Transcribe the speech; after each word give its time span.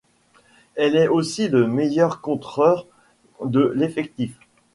Elle 0.73 0.95
est 0.95 1.07
aussi 1.07 1.47
le 1.47 1.67
meilleur 1.67 2.21
contreur 2.21 2.87
de 3.45 3.71
l'effectif. 3.75 4.33